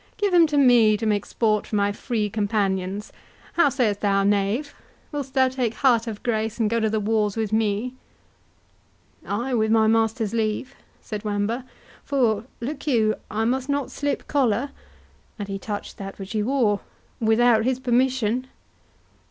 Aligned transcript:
Give 0.17 0.33
him 0.33 0.47
to 0.47 0.57
me 0.57 0.97
to 0.97 1.05
make 1.05 1.27
sport 1.27 1.67
for 1.67 1.75
my 1.75 1.91
Free 1.91 2.27
Companions.—How 2.27 3.69
sayst 3.69 3.99
thou, 4.01 4.23
knave? 4.23 4.73
Wilt 5.11 5.31
thou 5.31 5.47
take 5.47 5.75
heart 5.75 6.07
of 6.07 6.23
grace, 6.23 6.57
and 6.59 6.67
go 6.71 6.79
to 6.79 6.89
the 6.89 6.99
wars 6.99 7.37
with 7.37 7.53
me?" 7.53 7.93
"Ay, 9.27 9.53
with 9.53 9.69
my 9.69 9.85
master's 9.85 10.33
leave," 10.33 10.73
said 11.01 11.23
Wamba; 11.23 11.65
"for, 12.03 12.45
look 12.61 12.87
you, 12.87 13.13
I 13.29 13.45
must 13.45 13.69
not 13.69 13.91
slip 13.91 14.27
collar" 14.27 14.71
(and 15.37 15.47
he 15.47 15.59
touched 15.59 15.99
that 15.99 16.17
which 16.17 16.31
he 16.33 16.41
wore) 16.41 16.79
"without 17.19 17.63
his 17.63 17.79
permission." 17.79 18.47